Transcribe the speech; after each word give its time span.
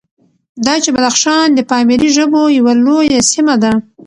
دا 0.65 0.73
چې 0.83 0.89
بدخشان 0.95 1.47
د 1.53 1.59
پامیري 1.69 2.09
ژبو 2.17 2.41
یوه 2.57 2.73
لویه 2.85 3.19
سیمه 3.31 3.55
ده، 3.63 3.71